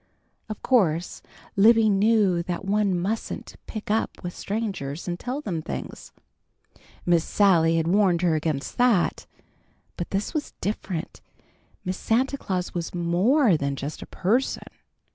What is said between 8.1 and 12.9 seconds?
her against that. But this was different. Miss Santa Claus